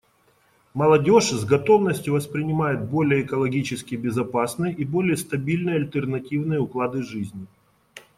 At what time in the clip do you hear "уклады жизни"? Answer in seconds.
6.59-7.45